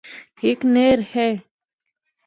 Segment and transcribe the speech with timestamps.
[0.41, 1.27] ہک نہر ہے۔